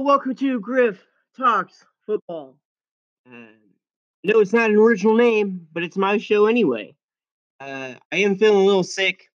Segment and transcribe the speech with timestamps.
[0.00, 2.56] Welcome to Griff Talks Football.
[3.30, 3.46] Uh,
[4.24, 6.96] no, it's not an original name, but it's my show anyway.
[7.60, 9.30] Uh, I am feeling a little sick,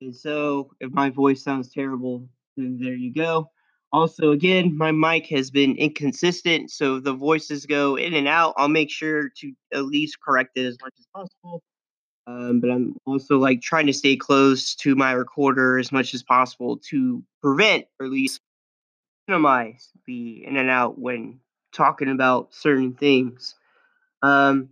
[0.00, 3.50] and so if my voice sounds terrible, then there you go.
[3.92, 8.68] Also, again, my mic has been inconsistent, so the voices go in and out, I'll
[8.68, 11.60] make sure to at least correct it as much as possible.
[12.28, 16.22] Um, but I'm also like trying to stay close to my recorder as much as
[16.22, 18.40] possible to prevent, or at least
[19.28, 21.40] minimize the in and out when
[21.72, 23.54] talking about certain things.
[24.22, 24.70] Um,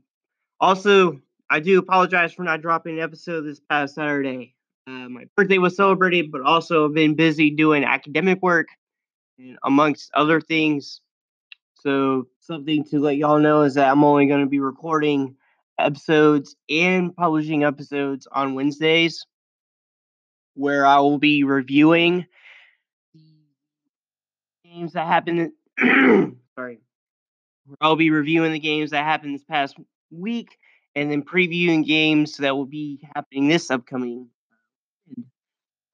[0.61, 4.55] also, I do apologize for not dropping an episode this past Saturday.
[4.87, 8.69] Uh, my birthday was celebrated, but also I've been busy doing academic work
[9.39, 11.01] and amongst other things.
[11.75, 15.37] So, something to let y'all know is that I'm only going to be recording
[15.79, 19.25] episodes and publishing episodes on Wednesdays,
[20.55, 22.27] where I will be reviewing
[24.71, 25.53] games that happened.
[26.57, 26.79] sorry,
[27.81, 29.77] I'll be reviewing the games that happened this past
[30.11, 30.59] week,
[30.95, 34.29] and then previewing games that will be happening this upcoming.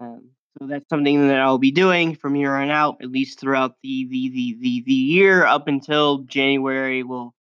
[0.00, 3.77] Um, so that's something that I'll be doing from here on out, at least throughout
[3.83, 7.02] the the the the, the year up until January.
[7.02, 7.34] We'll,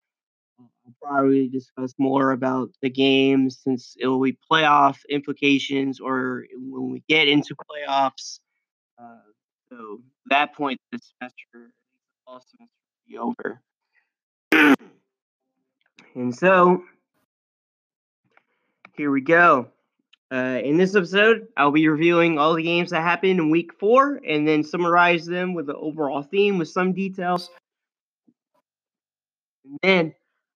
[0.58, 6.92] we'll probably discuss more about the games since it will be playoff implications, or when
[6.92, 8.40] we get into playoffs.
[8.98, 9.18] Uh,
[9.70, 11.72] so that point, the semester,
[12.26, 12.74] fall semester,
[13.08, 13.62] be over.
[16.16, 16.84] and so
[18.96, 19.68] here we go.
[20.32, 24.20] Uh, in this episode, I'll be reviewing all the games that happened in week four
[24.28, 27.50] and then summarize them with the overall theme with some details.
[29.64, 30.16] And then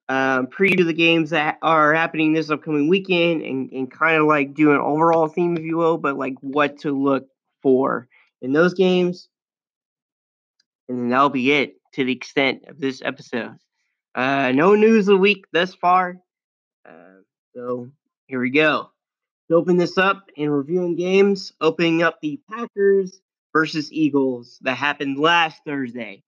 [0.09, 4.55] um, preview the games that are happening this upcoming weekend and, and kind of like
[4.55, 7.27] do an overall theme, if you will, but like what to look
[7.61, 8.07] for
[8.41, 9.29] in those games.
[10.87, 13.57] And that'll be it to the extent of this episode.
[14.15, 16.17] Uh, no news of the week thus far.
[16.87, 17.21] Uh,
[17.55, 17.89] so
[18.27, 18.89] here we go.
[19.49, 23.19] To open this up and reviewing games, opening up the Packers
[23.53, 26.23] versus Eagles that happened last Thursday.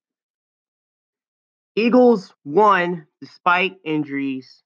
[1.76, 4.62] Eagles won despite injuries,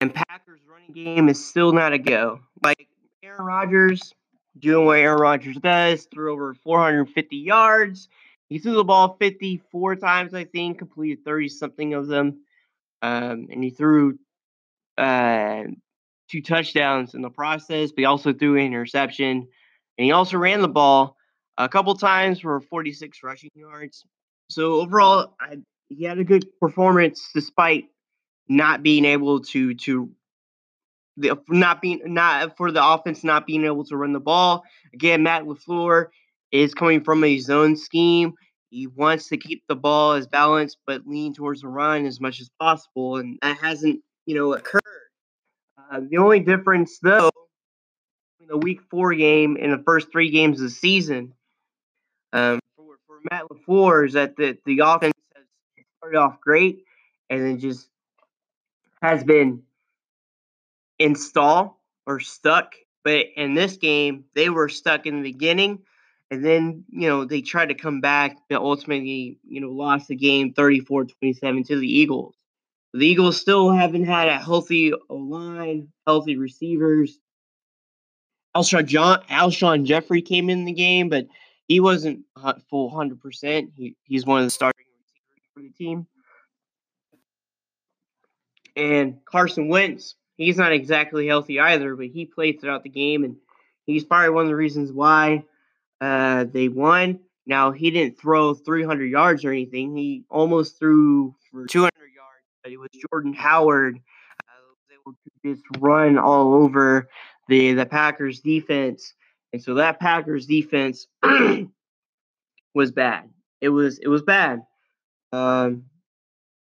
[0.00, 2.40] and Packers running game is still not a go.
[2.62, 2.86] Like
[3.22, 4.14] Aaron Rodgers
[4.60, 8.08] doing what Aaron Rodgers does, threw over 450 yards.
[8.48, 12.40] He threw the ball 54 times, I think, completed 30 something of them.
[13.02, 14.18] Um, and he threw
[14.96, 15.64] uh,
[16.30, 19.48] two touchdowns in the process, but he also threw an interception.
[19.98, 21.16] And he also ran the ball
[21.58, 24.04] a couple times for 46 rushing yards.
[24.50, 25.58] So overall, I,
[25.88, 27.86] he had a good performance despite
[28.48, 30.10] not being able to to
[31.18, 34.64] the not being not for the offense not being able to run the ball.
[34.94, 36.06] Again, Matt LaFleur
[36.52, 38.34] is coming from a zone scheme.
[38.70, 42.40] He wants to keep the ball as balanced, but lean towards the run as much
[42.40, 44.82] as possible, and that hasn't you know occurred.
[45.90, 47.30] Uh, the only difference, though,
[48.40, 51.32] in the Week Four game and the first three games of the season,
[52.32, 55.44] um, for, for Matt LaFleur, is that the the offense has
[55.98, 56.84] started off great
[57.30, 57.88] and then just
[59.02, 59.62] has been
[60.98, 62.74] install or stuck.
[63.04, 65.80] But in this game, they were stuck in the beginning,
[66.30, 70.16] and then you know they tried to come back, but ultimately you know lost the
[70.16, 72.34] game 34-27 to the Eagles.
[72.94, 77.18] The Eagles still haven't had a healthy line, healthy receivers.
[78.56, 81.26] Alshon John Alshon Jeffery came in the game, but
[81.68, 82.24] he wasn't
[82.70, 83.70] full hundred percent.
[83.76, 86.06] He he's one of the starting receivers for the team.
[88.74, 93.36] And Carson Wentz, he's not exactly healthy either, but he played throughout the game, and
[93.84, 95.44] he's probably one of the reasons why
[96.00, 97.20] uh, they won.
[97.46, 99.94] Now he didn't throw 300 yards or anything.
[99.96, 104.00] He almost threw for 200 yards, but it was Jordan Howard
[104.40, 107.08] uh, was just run all over
[107.48, 109.14] the the Packers defense,
[109.52, 111.06] and so that Packers defense
[112.74, 113.28] was bad.
[113.60, 114.62] It was it was bad.
[115.32, 115.84] Um,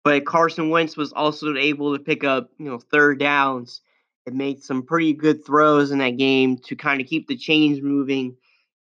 [0.04, 3.82] but Carson Wentz was also able to pick up, you know, third downs
[4.26, 7.82] and made some pretty good throws in that game to kind of keep the chains
[7.82, 8.36] moving,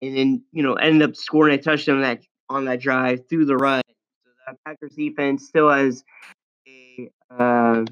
[0.01, 3.57] and then you know ended up scoring a touchdown that on that drive through the
[3.57, 3.81] run.
[4.23, 6.03] So the Packers defense still has
[6.67, 7.85] a uh,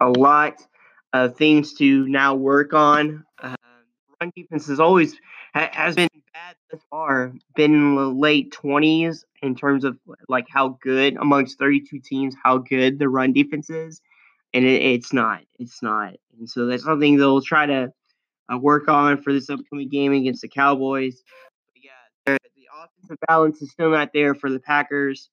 [0.00, 0.64] a lot
[1.12, 3.24] of things to now work on.
[3.40, 3.54] Uh,
[4.20, 5.16] run defense has always
[5.54, 9.98] has been bad thus far, been in the late twenties in terms of
[10.28, 14.00] like how good amongst thirty two teams, how good the run defense is,
[14.54, 17.92] and it, it's not, it's not, and so that's something they'll try to
[18.52, 21.22] uh, work on for this upcoming game against the Cowboys.
[21.72, 25.30] But yeah, the offensive balance is still not there for the Packers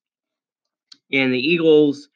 [1.11, 2.09] and the Eagles.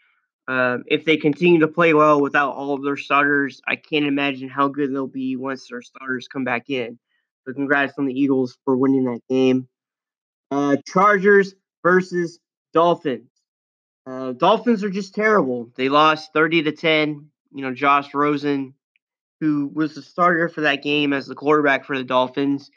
[0.50, 4.50] Um, if they continue to play well without all of their starters, I can't imagine
[4.50, 6.98] how good they'll be once their starters come back in.
[7.46, 9.68] So, congrats on the Eagles for winning that game.
[10.50, 11.54] Uh, Chargers
[11.84, 12.40] versus
[12.74, 13.30] Dolphins.
[14.08, 15.70] Uh, Dolphins are just terrible.
[15.76, 17.30] They lost 30 to 10.
[17.54, 18.74] You know, Josh Rosen,
[19.40, 22.72] who was the starter for that game as the quarterback for the Dolphins,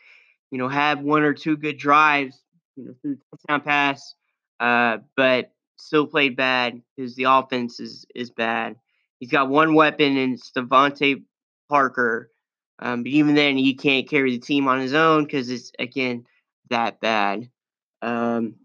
[0.50, 2.38] you know, had one or two good drives,
[2.76, 4.14] you know, through the touchdown pass,
[4.60, 5.52] uh, but
[5.82, 8.76] still played bad because the offense is is bad.
[9.18, 11.24] He's got one weapon, and it's DeVante
[11.68, 12.30] Parker.
[12.78, 16.24] Um, but even then, he can't carry the team on his own because it's again
[16.70, 17.48] that bad.
[18.00, 18.56] Um,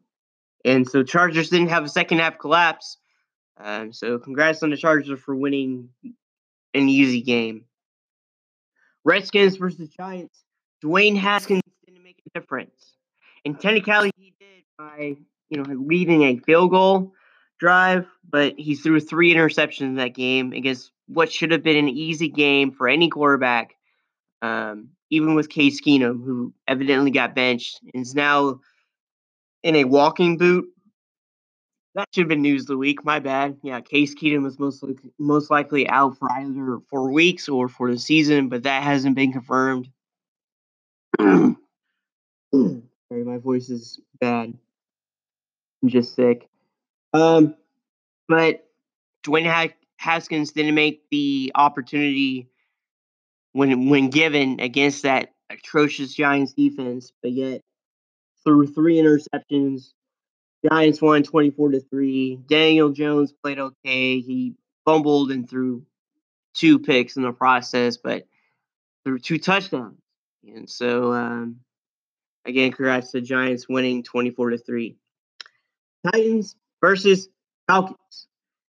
[0.66, 2.98] and so Chargers didn't have a second half collapse.
[3.60, 5.90] Um, so congrats on the Chargers for winning
[6.74, 7.66] an easy game.
[9.04, 10.44] Redskins versus Giants.
[10.84, 12.98] Dwayne Haskins didn't make a difference.
[13.46, 15.16] And technically he did by
[15.50, 17.14] you know leading a field goal
[17.60, 21.90] drive, but he threw three interceptions in that game against what should have been an
[21.90, 23.74] easy game for any quarterback.
[24.42, 28.60] Um, even with Case Keenum, who evidently got benched and is now
[29.64, 30.66] in a walking boot.
[31.96, 33.04] That should have been news of the week.
[33.04, 33.58] My bad.
[33.64, 34.84] Yeah, Case Keenum was most
[35.18, 39.32] most likely out for either four weeks or for the season, but that hasn't been
[39.32, 39.90] confirmed.
[41.20, 41.58] Sorry,
[43.12, 44.54] my voice is bad.
[45.82, 46.48] I'm just sick.
[47.14, 47.56] Um,
[48.28, 48.68] but
[49.24, 52.50] Dwayne Haskins didn't make the opportunity
[53.54, 57.62] when when given against that atrocious Giants defense, but yet
[58.44, 59.94] threw three interceptions.
[60.70, 62.40] Giants won 24 to 3.
[62.48, 64.20] Daniel Jones played okay.
[64.20, 65.86] He fumbled and threw
[66.54, 68.28] two picks in the process, but
[69.06, 70.00] threw two touchdowns.
[70.44, 71.60] And so um,
[72.46, 74.98] again, congrats to Giants winning 24 to 3.
[76.12, 77.30] Titans versus
[77.68, 78.28] Falcons.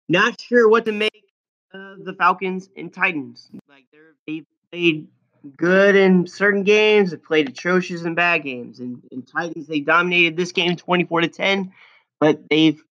[0.09, 1.25] Not sure what to make
[1.73, 3.51] of the Falcons and Titans.
[3.69, 5.09] Like they're they've played
[5.57, 8.81] good in certain games, they played atrocious in bad games.
[8.81, 11.73] And in Titans, they dominated this game 24 to 10,
[12.21, 12.83] but they've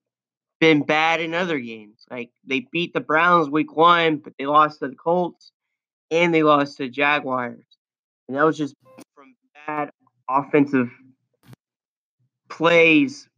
[0.61, 2.05] been bad in other games.
[2.11, 5.53] Like they beat the Browns week one, but they lost to the Colts
[6.11, 7.65] and they lost to Jaguars.
[8.29, 8.75] And that was just
[9.15, 9.35] from
[9.67, 9.91] bad
[10.29, 10.91] offensive
[12.49, 13.29] plays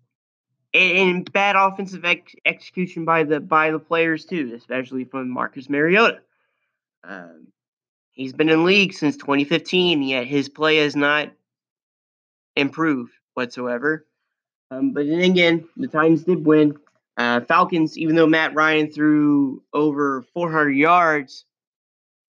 [0.78, 6.20] and, bad offensive ex- execution by the by the players too, especially from Marcus Mariota.
[7.04, 7.48] Um,
[8.12, 11.30] he's been in league since 2015, yet his play has not
[12.56, 14.06] improved whatsoever.
[14.70, 16.76] Um, but then again, the Titans did win.
[17.16, 21.44] Uh, Falcons, even though Matt Ryan threw over 400 yards,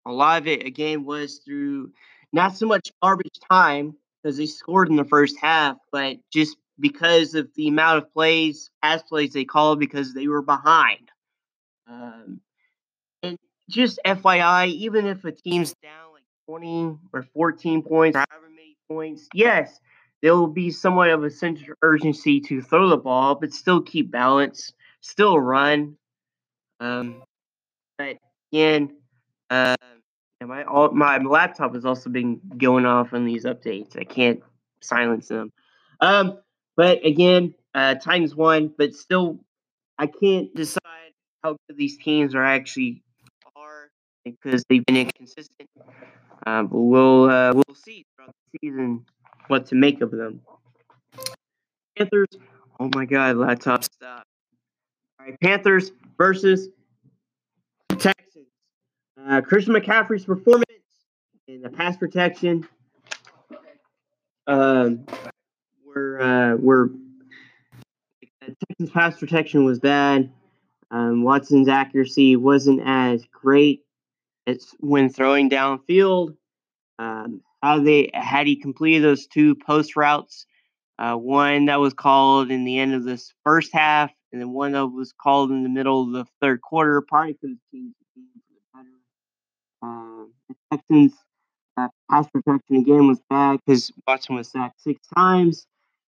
[0.06, 1.92] a lot of it again was through
[2.32, 7.34] not so much garbage time because they scored in the first half, but just because
[7.34, 11.10] of the amount of plays, pass plays they called because they were behind.
[11.90, 12.42] Um,
[13.24, 13.38] and
[13.70, 18.78] just FYI, even if a team's down like 20 or 14 points, or however many
[18.90, 19.80] points, yes,
[20.22, 23.82] there will be somewhat of a sense of urgency to throw the ball, but still
[23.82, 25.98] keep balance, still run.
[26.80, 27.24] Um,
[27.98, 28.18] but
[28.52, 28.96] again,
[29.50, 29.76] uh,
[30.46, 33.98] my all, my laptop has also been going off on these updates.
[33.98, 34.42] I can't
[34.82, 35.52] silence them.
[36.00, 36.40] Um,
[36.78, 39.40] but again, uh, Titans won, but still,
[39.98, 41.12] I can't decide
[41.44, 43.04] how good these teams are actually
[43.56, 43.90] are
[44.24, 45.70] because they've been inconsistent.
[46.46, 49.06] Uh, but we'll uh, we'll see throughout the season
[49.48, 50.42] what to make of them.
[51.98, 52.30] Panthers.
[52.80, 54.24] Oh my God, laptop stop.
[55.20, 56.70] All right, Panthers versus
[57.98, 58.48] Texans.
[59.20, 60.66] Uh, Christian McCaffrey's performance
[61.48, 62.68] in the pass protection
[64.48, 65.06] um,
[66.18, 66.92] were uh, were
[68.42, 70.32] Texans pass protection was bad.
[70.90, 73.82] Um, Watson's accuracy wasn't as great
[74.46, 76.38] as when throwing downfield.
[76.98, 80.46] Um, how they had he completed those two post routes,
[80.98, 84.72] uh, one that was called in the end of this first half, and then one
[84.72, 88.22] that was called in the middle of the third quarter, probably could have changed the
[88.22, 88.96] game for the better.
[89.82, 91.14] Um, the Texans
[91.76, 95.68] uh, pass protection again was bad because Watson was sacked six times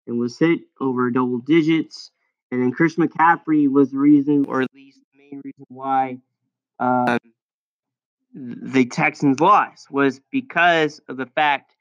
[0.08, 2.12] and was hit over double digits.
[2.52, 6.18] And then Chris McCaffrey was the reason, or at least the main reason why
[6.80, 7.18] um,
[8.34, 11.76] the Texans lost was because of the fact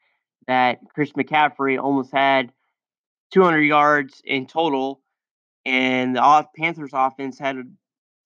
[0.49, 2.53] that Chris McCaffrey almost had
[3.33, 5.01] 200 yards in total,
[5.65, 7.57] and the Panthers offense had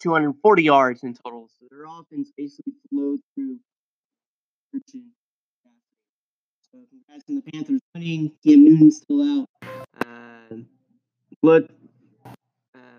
[0.01, 1.49] 240 yards in total.
[1.59, 3.59] So their offense basically flowed through.
[6.73, 8.33] So congrats on the Panthers winning.
[8.47, 9.80] Cam Newton's still out.
[11.43, 11.71] Look
[12.25, 12.31] uh,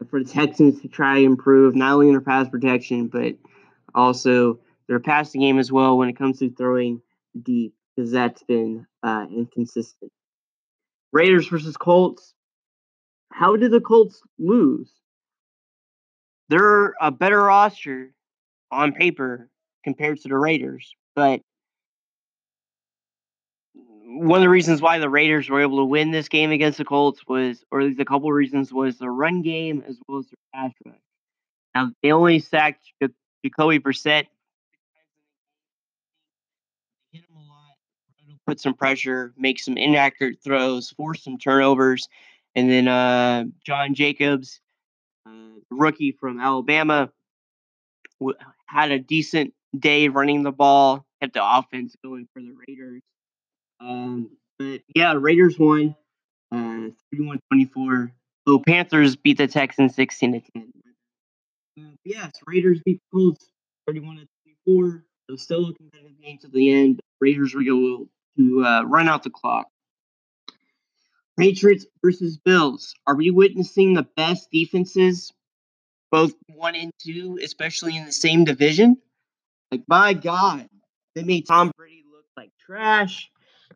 [0.10, 3.36] for the Texans to try to improve not only their pass protection, but
[3.94, 7.02] also their passing game as well when it comes to throwing
[7.40, 10.12] deep, because that's been uh, inconsistent.
[11.14, 12.34] Raiders versus Colts.
[13.32, 14.92] How did the Colts lose?
[16.50, 18.14] They're a better roster
[18.72, 19.50] on paper
[19.84, 21.42] compared to the Raiders, but
[24.22, 26.86] one of the reasons why the Raiders were able to win this game against the
[26.86, 30.20] Colts was, or at least a couple of reasons, was the run game as well
[30.20, 30.96] as their pass rush.
[31.74, 32.86] Now they only sacked
[33.44, 34.28] Jacoby Brissett.
[37.12, 42.08] Hit him a lot, put some pressure, make some inaccurate throws, force some turnovers,
[42.54, 44.62] and then uh, John Jacobs,
[45.26, 45.32] uh,
[45.72, 47.12] rookie from Alabama,
[48.20, 48.38] w-
[48.68, 53.02] had a decent day running the ball, kept the offense going for the Raiders.
[53.82, 55.96] Um, but yeah, Raiders won
[56.52, 58.12] uh, 31-24.
[58.48, 60.72] So Panthers beat the Texans 16 to 10.
[61.80, 63.46] Uh, yes, Raiders beat the Colts
[63.88, 64.28] 31 to
[64.66, 65.04] 24.
[65.30, 67.00] It was still a competitive game to the end.
[67.20, 69.68] Raiders were able to uh, run out the clock.
[71.40, 72.94] Patriots versus Bills.
[73.08, 75.32] Are we witnessing the best defenses,
[76.12, 78.98] both one and two, especially in the same division?
[79.72, 80.68] Like, my God,
[81.16, 83.32] they made Tom Brady look like trash.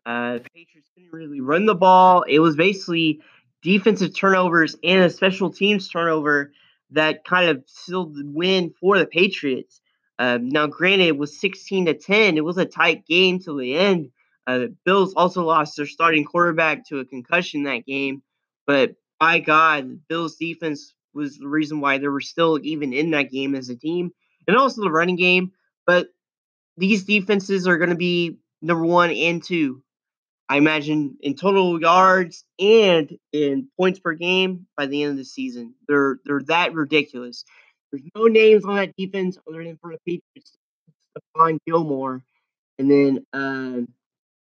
[0.06, 2.22] Uh, Patriots didn't really run the ball.
[2.22, 3.20] It was basically
[3.60, 6.52] defensive turnovers and a special teams turnover
[6.92, 9.80] that kind of sealed the win for the Patriots.
[10.20, 12.36] Um, now, granted, it was 16 to 10.
[12.36, 14.10] It was a tight game till the end.
[14.46, 18.22] Uh, the Bills also lost their starting quarterback to a concussion that game.
[18.64, 23.10] But by God, the Bills defense was the reason why they were still even in
[23.10, 24.12] that game as a team,
[24.46, 25.50] and also the running game.
[25.84, 26.08] But
[26.76, 29.82] these defenses are going to be number one and two
[30.48, 35.24] I imagine in total yards and in points per game by the end of the
[35.24, 35.74] season.
[35.88, 37.44] They're they're that ridiculous.
[37.90, 40.56] There's no names on that defense other than for the Patriots,
[41.36, 42.22] Stephon Gilmore,
[42.78, 43.82] and then uh,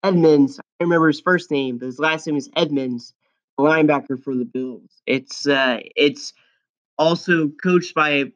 [0.03, 0.59] Edmunds.
[0.59, 3.13] I remember his first name, but his last name is Edmunds,
[3.57, 4.89] a linebacker for the Bills.
[5.05, 6.33] It's uh, it's
[6.97, 8.31] also coached by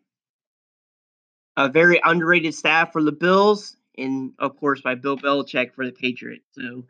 [1.58, 5.92] a very underrated staff for the Bills, and of course by Bill Belichick for the
[5.92, 6.46] Patriots.
[6.52, 6.86] So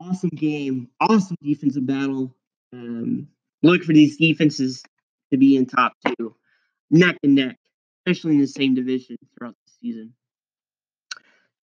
[0.00, 2.34] awesome game, awesome defensive battle.
[2.72, 3.28] Um,
[3.62, 4.82] look for these defenses
[5.30, 6.34] to be in top two,
[6.90, 7.58] neck and neck,
[8.06, 10.14] especially in the same division throughout the season.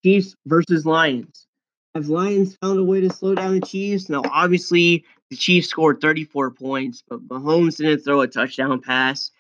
[0.04, 1.48] Chiefs versus Lions.
[1.96, 4.10] Have Lions found a way to slow down the Chiefs?
[4.10, 9.32] Now, obviously, the Chiefs scored 34 points, but Mahomes didn't throw a touchdown pass.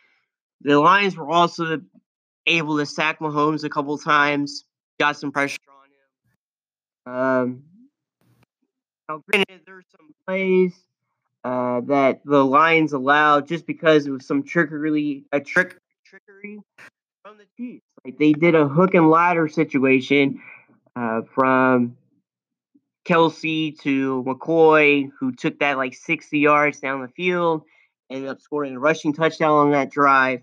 [0.62, 1.82] The Lions were also
[2.48, 4.66] able to sack Mahomes a couple times,
[5.00, 5.60] got some pressure
[7.08, 7.16] on him.
[7.16, 7.64] Um,
[9.10, 10.74] now, granted, there's some plays
[11.44, 16.60] uh, that the Lions allowed just because it was some trickery, a trick trickery
[17.24, 17.84] from the Chiefs.
[18.06, 20.42] Like they did a hook and ladder situation
[20.96, 21.98] uh, from
[23.04, 27.64] Kelce to McCoy, who took that like 60 yards down the field,
[28.12, 30.42] ended up scoring a rushing touchdown on that drive.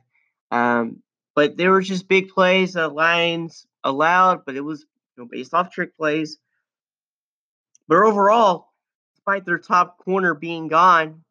[0.51, 1.03] Um,
[1.37, 4.85] but there were just big plays that Lions allowed, but it was
[5.17, 6.39] you know, based off trick plays.
[7.89, 8.69] But overall,
[9.15, 11.23] despite their top corner being gone,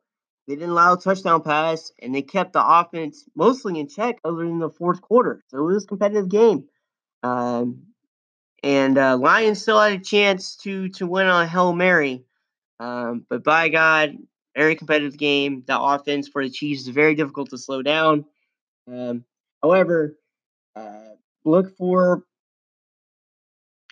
[0.47, 4.45] they didn't allow a touchdown pass and they kept the offense mostly in check other
[4.45, 5.43] than the fourth quarter.
[5.47, 6.65] So it was a competitive game.
[7.23, 7.87] Um,
[8.61, 12.25] and uh, Lions still had a chance to to win on Hail Mary.
[12.79, 14.17] Um, but by God,
[14.55, 15.63] very competitive game.
[15.65, 18.25] The offense for the Chiefs is very difficult to slow down.
[18.87, 19.25] Um,
[19.61, 20.17] however,
[20.75, 22.23] uh, look for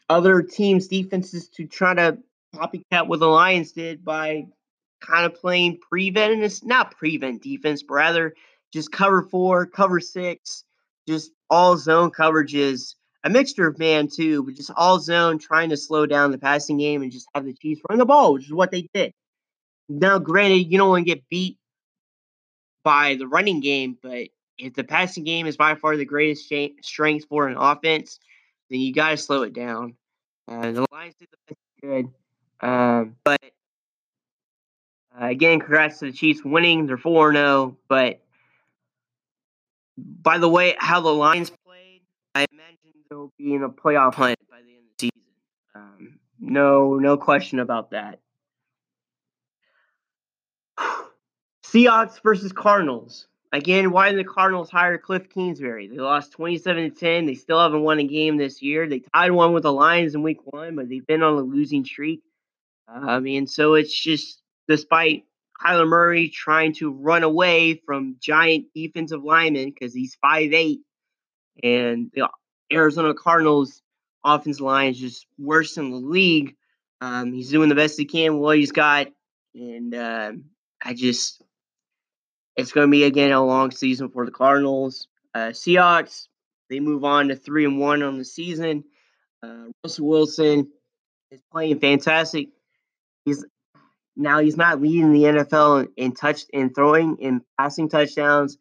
[0.09, 2.17] other teams' defenses to try to
[2.53, 4.45] copycat what the Lions did by
[5.01, 8.33] kind of playing prevent, and it's not prevent defense, but rather
[8.71, 10.63] just cover four, cover six,
[11.07, 15.77] just all zone coverages, a mixture of man too, but just all zone, trying to
[15.77, 18.53] slow down the passing game and just have the Chiefs run the ball, which is
[18.53, 19.13] what they did.
[19.89, 21.57] Now, granted, you don't want to get beat
[22.83, 27.25] by the running game, but if the passing game is by far the greatest strength
[27.27, 28.19] for an offense,
[28.69, 29.95] then you got to slow it down.
[30.47, 32.09] Uh, the Lions did the best they could.
[32.63, 33.41] Um, but
[35.19, 36.85] uh, again, congrats to the Chiefs winning.
[36.85, 37.77] They're 4 0.
[37.89, 38.21] But
[39.97, 42.01] by the way, how the Lions played,
[42.33, 45.21] I imagine they'll be in a playoff hunt by the end of the season.
[45.75, 48.19] Um, no, no question about that.
[51.65, 53.27] Seahawks versus Cardinals.
[53.51, 55.87] Again, why did the Cardinals hire Cliff Kingsbury?
[55.87, 57.25] They lost 27 to 10.
[57.25, 58.87] They still haven't won a game this year.
[58.87, 61.83] They tied one with the Lions in week one, but they've been on a losing
[61.83, 62.23] streak.
[62.87, 65.23] I mean, so it's just despite
[65.63, 70.79] Kyler Murray trying to run away from giant defensive linemen because he's 5'8.
[71.63, 72.29] And the
[72.71, 73.81] Arizona Cardinals
[74.25, 76.55] offensive line is just worse in the league.
[77.01, 79.07] Um, he's doing the best he can with what he's got.
[79.53, 80.31] And uh,
[80.83, 81.43] I just,
[82.55, 85.07] it's going to be again a long season for the Cardinals.
[85.33, 86.27] Uh, Seahawks,
[86.69, 88.83] they move on to three and one on the season.
[89.41, 90.71] Uh, Russell Wilson
[91.31, 92.49] is playing fantastic.
[93.25, 93.45] He's
[94.15, 98.57] now he's not leading the NFL in, in touch in throwing and passing touchdowns,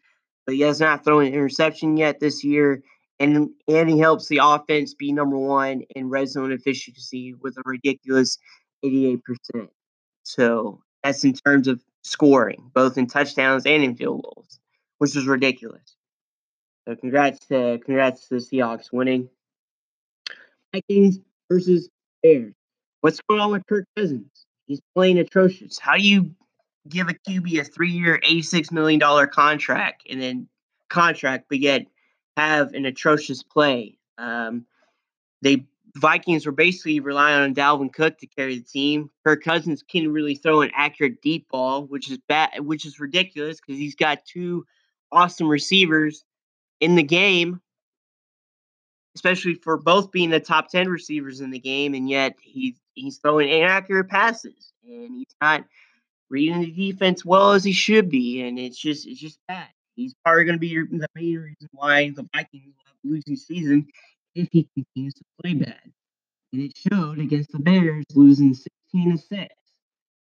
[0.47, 2.83] but he has not thrown an interception yet this year.
[3.21, 7.63] And and he helps the offense be number one in red zone efficiency with a
[7.65, 8.39] ridiculous
[8.85, 9.21] 88%.
[10.25, 14.59] So that's in terms of scoring, both in touchdowns and in field goals,
[14.99, 15.97] which is ridiculous.
[16.89, 19.29] So congrats to congrats to the Seahawks winning.
[20.73, 21.19] Vikings
[21.51, 21.89] versus
[22.23, 22.55] Bears.
[23.03, 24.47] What's going on with Kirk Cousins?
[24.73, 25.79] He's playing atrocious.
[25.79, 26.35] How do you
[26.89, 30.49] give a QB a three-year, eighty-six million dollar contract and then
[30.89, 31.87] contract, but yet
[32.39, 33.99] have an atrocious play?
[34.17, 34.65] Um,
[35.43, 35.67] they
[35.99, 39.11] Vikings were basically relying on Dalvin Cook to carry the team.
[39.27, 43.61] Kirk Cousins can really throw an accurate deep ball, which is bad, which is ridiculous
[43.61, 44.65] because he's got two
[45.11, 46.25] awesome receivers
[46.81, 47.61] in the game,
[49.17, 53.19] especially for both being the top ten receivers in the game, and yet he's he's
[53.19, 55.65] throwing inaccurate passes and he's not
[56.31, 59.69] reading the defense well as he should be, and it's just it's just bad.
[59.95, 63.87] He's probably going to be the main reason why the Vikings will losing season
[64.35, 65.93] if he continues to play bad.
[66.53, 69.55] And it showed against the Bears, losing 16 to 6.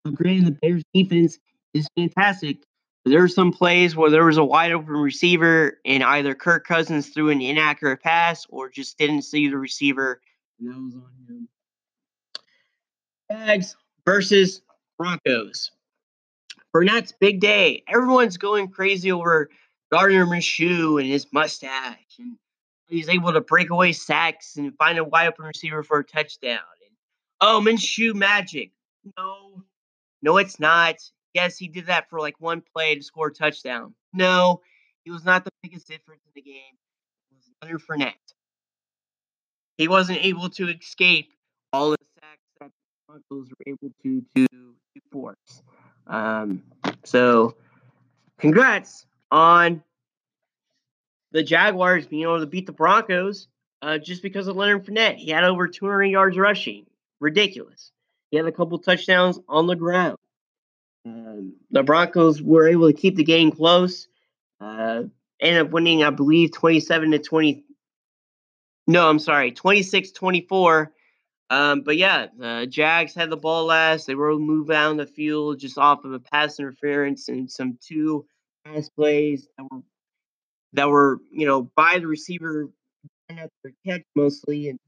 [0.04, 1.38] Now, granted, the Bears defense
[1.74, 2.58] is fantastic,
[3.04, 6.66] but there were some plays where there was a wide open receiver, and either Kirk
[6.66, 10.20] Cousins threw an inaccurate pass or just didn't see the receiver,
[10.58, 11.48] and that was on him.
[13.30, 14.62] Jags versus
[14.98, 15.70] Broncos.
[16.74, 17.82] Fournette's big day.
[17.88, 19.50] Everyone's going crazy over
[19.90, 22.36] Gardner Minshew and his mustache, and
[22.86, 26.58] he's able to break away sacks and find a wide open receiver for a touchdown.
[26.84, 26.96] And,
[27.40, 28.70] oh, Minshew magic.
[29.16, 29.62] No,
[30.22, 30.96] no, it's not.
[31.34, 33.94] Yes, he did that for like one play to score a touchdown.
[34.12, 34.60] No,
[35.04, 36.76] he was not the biggest difference in the game.
[37.30, 38.34] It was Leonard Fournette.
[39.78, 41.32] He wasn't able to escape
[41.72, 41.96] all the
[43.10, 44.46] Broncos were able to to,
[45.10, 45.62] force.
[46.06, 46.62] Um,
[47.04, 47.56] so,
[48.38, 49.82] congrats on
[51.32, 53.48] the Jaguars being able to beat the Broncos
[53.82, 55.16] uh, just because of Leonard Fournette.
[55.16, 56.86] He had over 200 yards rushing.
[57.18, 57.90] Ridiculous.
[58.30, 60.16] He had a couple touchdowns on the ground.
[61.04, 64.06] Um, the Broncos were able to keep the game close.
[64.60, 65.04] Uh,
[65.40, 67.64] ended up winning, I believe, 27 to 20.
[68.86, 70.92] No, I'm sorry, 26 24.
[71.50, 74.06] Um, but yeah, the Jags had the ball last.
[74.06, 78.24] They were moved down the field just off of a pass interference and some two
[78.64, 79.80] pass plays that were
[80.74, 82.68] that were you know by the receiver
[83.28, 84.78] and their catch mostly, and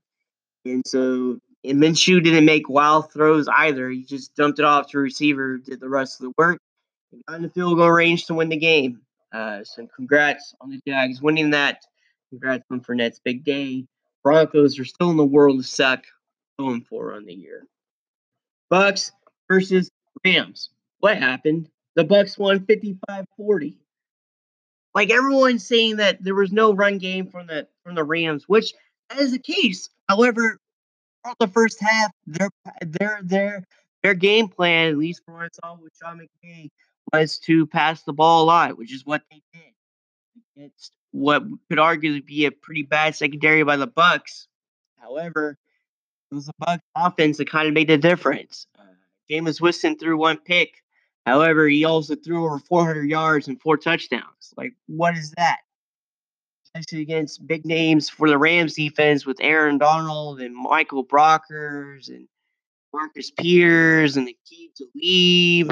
[0.64, 3.90] and so and Minshew didn't make wild throws either.
[3.90, 6.59] He just dumped it off to receiver, did the rest of the work,
[7.12, 9.01] and got in the field goal range to win the game.
[9.33, 11.83] Uh, so congrats on the Jags winning that.
[12.31, 13.85] Congrats on Fournette's big day.
[14.22, 16.05] Broncos are still in the world of suck
[16.62, 17.66] going for on the year.
[18.72, 19.11] Bucs
[19.48, 19.90] versus
[20.25, 20.70] Rams.
[21.01, 21.68] What happened?
[21.96, 23.75] The Bucs won 55-40.
[24.94, 28.75] Like everyone's saying that there was no run game from the from the Rams, which
[29.09, 29.88] that is the case.
[30.09, 30.59] However,
[31.40, 32.51] the first half, their
[32.83, 33.64] their their
[34.03, 36.68] their game plan, at least from what I saw with Sean McVay,
[37.12, 39.72] was to pass the ball a lot, which is what they did
[40.57, 44.46] against what could arguably be a pretty bad secondary by the Bucs.
[44.98, 45.57] However,
[46.33, 48.66] it was the Bucs offense that kind of made the difference.
[48.79, 48.85] Uh,
[49.31, 50.83] Jameis Winston threw one pick.
[51.27, 54.55] However, he also threw over 400 yards and four touchdowns.
[54.57, 55.59] Like, what is that?
[56.64, 62.27] Especially against big names for the Rams defense with Aaron Donald and Michael Brockers and
[62.95, 65.71] Marcus Peters and the key to leave.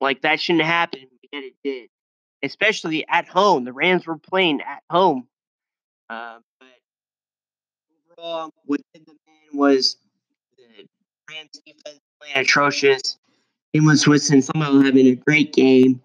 [0.00, 1.88] Like, that shouldn't happen, yet it did.
[2.42, 3.64] Especially at home.
[3.64, 5.28] The Rams were playing at home.
[6.10, 6.38] Uh,
[8.16, 9.96] what did the man was
[10.56, 10.86] the
[11.30, 13.18] Rams defense playing atrocious.
[13.74, 16.00] Jameis Winston somehow having a great game,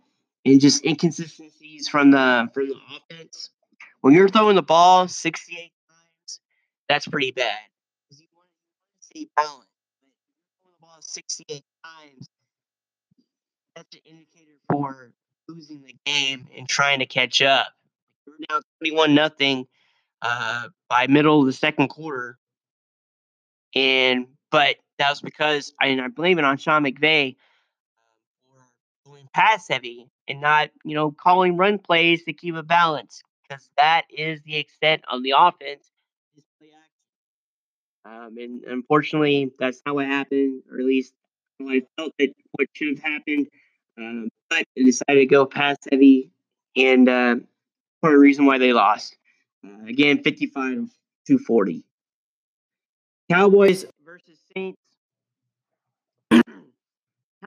[0.46, 3.50] and just inconsistencies from the from the offense.
[4.02, 6.40] When you're throwing the ball 68 times,
[6.90, 7.60] that's pretty bad.
[8.10, 8.48] You want,
[9.14, 9.28] to.
[9.32, 9.68] But you're throwing
[10.66, 12.30] the ball 68 times,
[13.76, 15.14] that's an indicator for
[15.48, 17.68] losing the game and trying to catch up.
[18.26, 19.68] You're now 21 nothing
[20.22, 22.38] uh, by middle of the second quarter,
[23.76, 27.36] and but that was because I, and I blame it on Sean McVay
[29.34, 34.04] pass heavy and not, you know, calling run plays to keep a balance because that
[34.10, 35.90] is the extent of the offense.
[38.04, 41.14] Um, and unfortunately, that's not what happened, or at least
[41.62, 43.48] I felt that what should have happened.
[43.96, 46.32] Um, but they decided to go pass heavy,
[46.76, 47.36] and uh,
[48.02, 49.16] of the reason why they lost.
[49.66, 50.90] Uh, again, 55
[51.28, 51.84] to 40.
[53.30, 54.82] Cowboys versus Saints.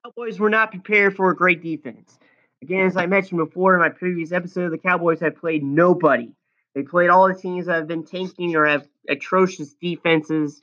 [0.03, 2.18] Cowboys were not prepared for a great defense.
[2.62, 6.33] Again, as I mentioned before in my previous episode, the Cowboys have played nobody.
[6.74, 10.61] They played all the teams that have been tanking or have atrocious defenses,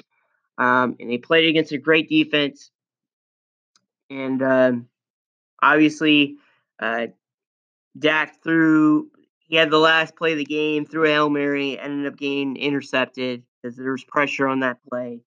[0.58, 2.72] um, and they played against a great defense.
[4.10, 4.88] And um,
[5.62, 6.38] obviously,
[6.80, 7.08] uh,
[7.98, 9.12] Dak threw.
[9.52, 12.56] He had the last play of the game, threw a hail mary, ended up getting
[12.56, 15.20] intercepted because there was pressure on that play.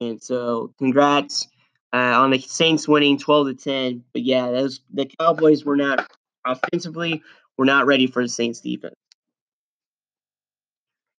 [0.00, 1.48] And so, congrats
[1.92, 4.04] uh, on the Saints winning 12 to 10.
[4.12, 6.08] But yeah, those the Cowboys were not
[6.46, 7.20] offensively
[7.56, 8.94] were not ready for the Saints defense.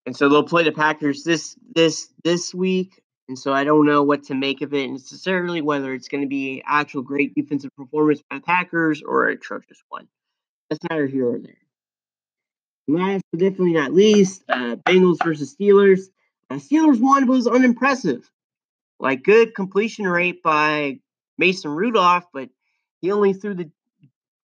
[0.05, 3.01] And so they'll play the Packers this this this week.
[3.27, 6.29] And so I don't know what to make of it necessarily, whether it's going to
[6.29, 10.07] be actual great defensive performance by the Packers or a atrocious one.
[10.69, 11.68] That's neither here or there.
[12.89, 16.05] Last but definitely not least, uh, Bengals versus Steelers.
[16.49, 18.27] Uh, Steelers one was unimpressive.
[18.99, 20.99] Like good completion rate by
[21.37, 22.49] Mason Rudolph, but
[22.99, 23.69] he only threw the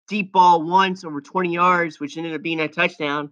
[0.06, 3.30] deep ball once over 20 yards, which ended up being a touchdown.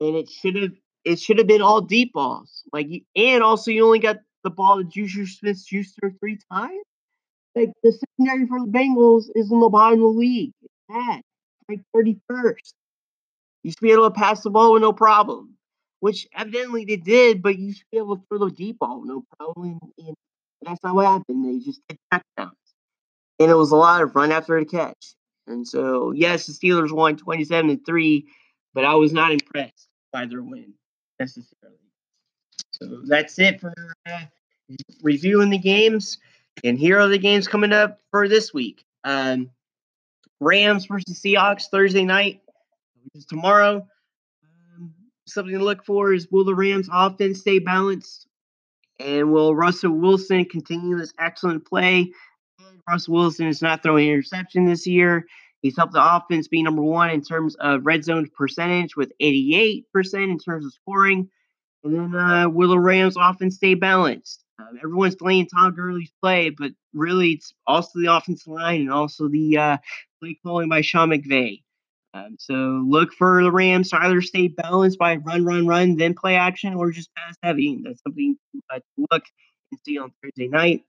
[0.00, 0.72] And it should have
[1.04, 2.62] it should have been all deep balls.
[2.72, 6.84] Like and also you only got the ball to Juju Smith Schuster three times.
[7.56, 10.52] Like the secondary for the Bengals is in the bottom of the league.
[10.62, 11.22] It's bad.
[11.68, 12.74] Like 31st.
[13.66, 15.56] You should be able to pass the ball with no problem.
[15.98, 19.24] Which evidently they did, but you should be able to throw the deep ball, no
[19.36, 19.80] problem.
[19.98, 20.14] And
[20.62, 21.44] that's not what happened.
[21.44, 22.54] They just did touchdowns.
[23.40, 25.16] And it was a lot of run after the catch.
[25.48, 28.24] And so, yes, the Steelers won 27 to 3,
[28.72, 30.72] but I was not impressed by their win
[31.18, 31.76] necessarily.
[32.70, 33.74] So that's it for
[34.08, 34.20] uh,
[35.02, 36.18] reviewing the games.
[36.62, 38.84] And here are the games coming up for this week.
[39.02, 39.50] Um,
[40.40, 42.42] Rams versus Seahawks Thursday night,
[43.16, 43.86] is tomorrow.
[44.76, 44.94] Um,
[45.26, 48.26] something to look for is will the Rams offense stay balanced?
[48.98, 52.12] And will Russell Wilson continue this excellent play?
[52.88, 55.26] Russell Wilson is not throwing interception this year.
[55.62, 59.84] He's helped the offense be number one in terms of red zone percentage with 88%
[60.14, 61.28] in terms of scoring.
[61.82, 64.44] And then uh, will the Rams offense stay balanced?
[64.58, 69.28] Um, everyone's playing Todd Gurley's play, but really it's also the offensive line and also
[69.28, 69.76] the uh,
[70.20, 71.62] play calling by Sean McVay.
[72.16, 76.14] Um, so look for the Rams to either stay balanced by run, run, run, then
[76.14, 77.80] play action, or just pass heavy.
[77.84, 78.38] That's something
[78.72, 79.22] to look
[79.70, 80.84] and see on Thursday night.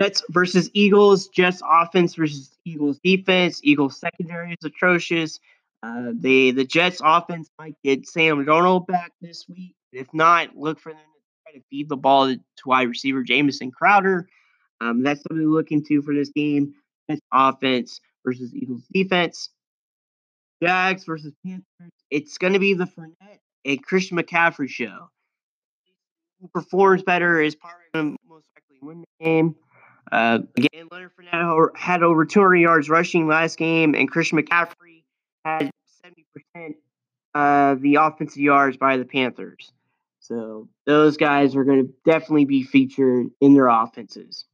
[0.00, 1.28] Jets versus Eagles.
[1.28, 3.60] Jets offense versus Eagles defense.
[3.64, 5.40] Eagles secondary is atrocious.
[5.82, 9.74] Uh, the the Jets offense might get Sam Darnold back this week.
[9.92, 13.70] If not, look for them to try to feed the ball to wide receiver Jamison
[13.70, 14.28] Crowder.
[14.80, 16.74] Um, that's something to look into for this game.
[17.10, 19.50] Jets offense versus Eagles defense.
[20.64, 21.92] Jags versus Panthers.
[22.10, 25.10] It's going to be the Fournette and Christian McCaffrey show.
[26.40, 29.54] Who performs better is probably going to most likely win the game.
[30.10, 35.04] Uh, again, Leonard Fournette had over 200 yards rushing last game, and Christian McCaffrey
[35.44, 35.70] had
[36.56, 36.74] 70%
[37.34, 39.72] of the offensive yards by the Panthers.
[40.20, 44.46] So those guys are going to definitely be featured in their offenses.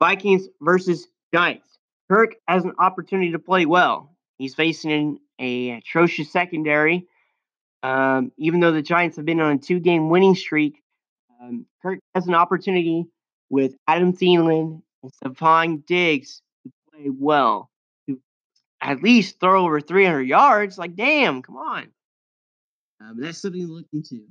[0.00, 1.78] Vikings versus Giants.
[2.10, 4.11] Kirk has an opportunity to play well.
[4.42, 7.06] He's facing a atrocious secondary.
[7.84, 10.82] Um, even though the Giants have been on a two-game winning streak,
[11.40, 13.06] um, Kirk has an opportunity
[13.50, 17.70] with Adam Thielen and Stefon Diggs to play well,
[18.08, 18.18] to
[18.80, 20.76] at least throw over 300 yards.
[20.76, 21.86] Like, damn, come on.
[23.00, 24.24] Um, that's something to look into.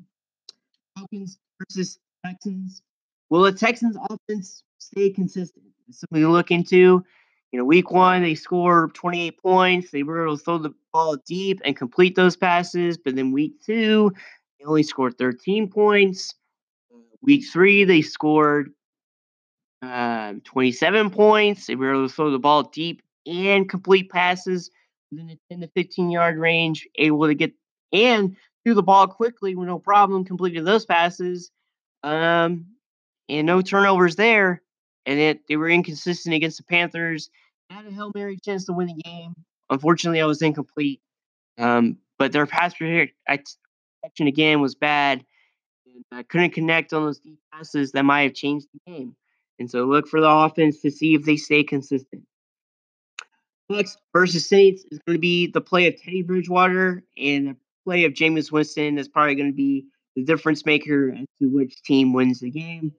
[0.98, 2.82] Falcons versus Texans.
[3.30, 5.68] Will the Texans offense stay consistent?
[5.88, 7.06] It's something to look into.
[7.52, 9.92] You know, week one, they scored 28 points.
[9.92, 12.98] They were able to throw the ball deep and complete those passes.
[12.98, 14.12] But then week two,
[14.58, 16.34] they only scored 13 points.
[17.22, 18.72] Week three, they scored
[19.82, 21.68] um, 27 points.
[21.68, 24.72] They were able to throw the ball deep and complete passes
[25.12, 27.52] within the 10 to 15 yard range, able to get
[27.92, 31.52] and threw the ball quickly with no problem, completed those passes.
[32.04, 32.68] Um,
[33.30, 34.62] and no turnovers there.
[35.06, 37.30] And it, they were inconsistent against the Panthers.
[37.70, 39.34] Had a Hail Mary chance to win the game.
[39.70, 41.02] Unfortunately, I was incomplete.
[41.58, 45.26] Um, but their pass protection again was bad.
[46.12, 49.16] I couldn't connect on those deep passes that might have changed the game.
[49.60, 52.24] And so look for the offense to see if they stay consistent.
[53.72, 58.06] Bucs versus Saints is going to be the play of Teddy Bridgewater and the play
[58.06, 59.86] of Jameis Winston is probably going to be
[60.16, 62.94] the difference maker as to which team wins the game.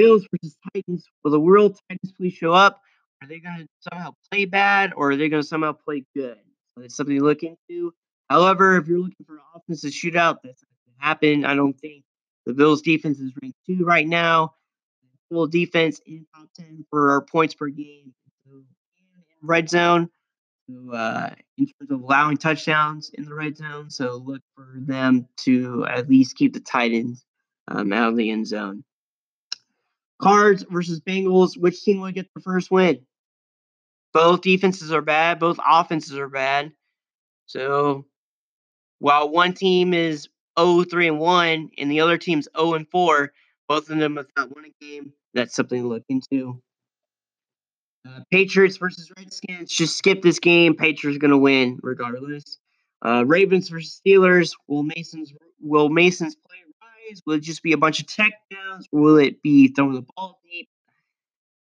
[0.00, 1.04] Bills versus Titans.
[1.22, 2.80] Will the World Titans please show up?
[3.22, 6.38] Are they going to somehow play bad or are they going to somehow play good?
[6.74, 7.92] So it's something to look into.
[8.30, 11.44] However, if you're looking for an offensive shootout, that's not going to happen.
[11.44, 12.04] I don't think
[12.46, 14.54] the Bills defense is ranked two right now.
[15.30, 18.14] Full defense in top 10 for points per game.
[18.46, 18.64] So in
[19.42, 20.08] red zone.
[20.68, 23.90] So, uh, in terms of allowing touchdowns in the red zone.
[23.90, 27.24] So look for them to at least keep the Titans
[27.68, 28.84] um, out of the end zone.
[30.20, 31.56] Cards versus Bengals.
[31.56, 33.00] Which team will get the first win?
[34.12, 35.38] Both defenses are bad.
[35.38, 36.72] Both offenses are bad.
[37.46, 38.06] So
[38.98, 40.28] while one team is
[40.58, 43.32] 0 3 and 1 and the other team's 0 and 4,
[43.68, 45.12] both of them have not won a game.
[45.34, 46.60] That's something to look into.
[48.08, 49.70] Uh, Patriots versus Redskins.
[49.70, 50.74] Just skip this game.
[50.74, 52.58] Patriots are going to win regardless.
[53.04, 54.52] Uh, Ravens versus Steelers.
[54.68, 56.58] Will Mason's will Mason's play
[57.10, 57.22] rise?
[57.26, 58.88] Will it just be a bunch of check downs?
[58.92, 60.68] Will it be throwing the ball deep?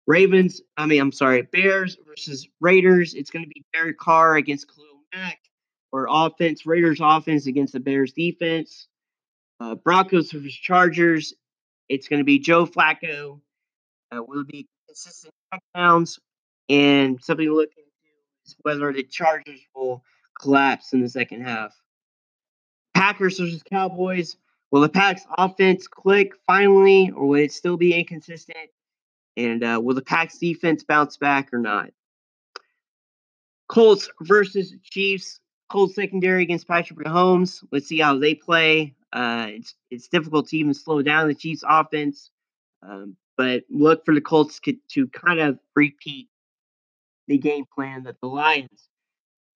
[0.08, 0.62] Ravens.
[0.78, 1.44] I mean, I'm sorry.
[1.44, 3.14] Bears versus Raiders.
[3.14, 5.40] It's going to be Derek Carr against Khalil Mack.
[5.92, 6.66] Or offense.
[6.66, 8.88] Raiders offense against the Bears defense.
[9.60, 11.34] Uh, Broncos versus Chargers.
[11.90, 13.42] It's going to be Joe Flacco.
[14.12, 16.20] Uh, will be consistent touchdowns?
[16.70, 17.90] And something to look into
[18.46, 20.04] is whether the Chargers will
[20.40, 21.76] collapse in the second half.
[22.94, 24.38] Packers versus Cowboys.
[24.72, 28.70] Will the Packs offense click finally, or will it still be inconsistent?
[29.36, 31.92] And uh, will the Packs defense bounce back or not?
[33.68, 35.40] Colts versus Chiefs.
[35.70, 37.64] Colts secondary against Patrick Mahomes.
[37.72, 38.96] Let's see how they play.
[39.14, 42.32] Uh, it's it's difficult to even slow down the Chiefs' offense,
[42.84, 46.28] um, but look for the Colts to, kind of repeat
[47.28, 48.90] the game plan that the Lions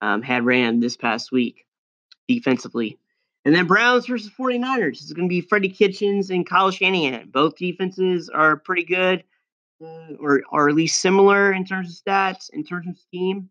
[0.02, 1.66] um, had ran this past week
[2.28, 3.00] defensively.
[3.46, 5.02] And then Browns versus 49ers.
[5.02, 7.30] It's going to be Freddie Kitchens and Kyle Shanahan.
[7.30, 9.24] Both defenses are pretty good,
[9.84, 13.50] uh, or, or at least similar in terms of stats, in terms of scheme.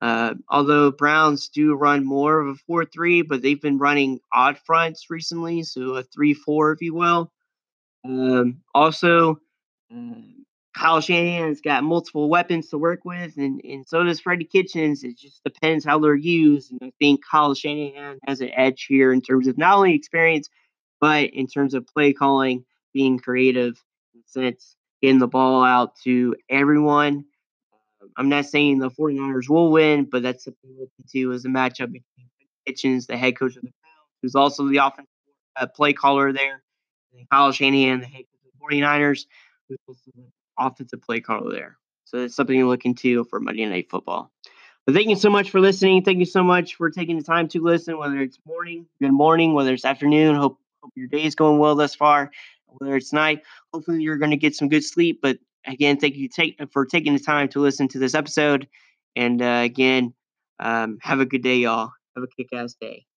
[0.00, 4.58] Uh, although Browns do run more of a 4 3, but they've been running odd
[4.64, 7.32] fronts recently, so a 3 4, if you will.
[8.04, 9.40] Um, also,
[9.90, 10.37] um,
[10.78, 15.02] Kyle Shanahan's got multiple weapons to work with, and, and so does Freddie Kitchens.
[15.02, 16.70] It just depends how they're used.
[16.70, 20.48] And I think Kyle Shanahan has an edge here in terms of not only experience,
[21.00, 22.64] but in terms of play calling,
[22.94, 23.82] being creative,
[24.14, 27.24] in sense, getting the ball out to everyone.
[28.16, 31.48] I'm not saying the 49ers will win, but that's something to look into as a
[31.48, 32.28] matchup between
[32.66, 35.08] Kitchens, the head coach of the Browns, who's also the offensive
[35.56, 36.62] uh, play caller there,
[37.16, 39.26] and Kyle Shanahan, the head coach of the 49ers,
[39.68, 40.22] who's also the
[40.58, 41.78] offensive play caller there.
[42.04, 44.32] So it's something to look into for Monday Night Football.
[44.86, 46.02] But thank you so much for listening.
[46.02, 49.52] Thank you so much for taking the time to listen, whether it's morning, good morning,
[49.52, 50.34] whether it's afternoon.
[50.34, 52.30] Hope, hope your day is going well thus far.
[52.66, 53.42] Whether it's night,
[53.72, 55.20] hopefully you're going to get some good sleep.
[55.20, 58.66] But again, thank you take, for taking the time to listen to this episode.
[59.14, 60.14] And uh, again,
[60.58, 61.92] um, have a good day, y'all.
[62.16, 63.07] Have a kick ass day.